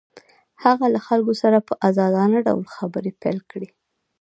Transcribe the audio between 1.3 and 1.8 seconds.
سره په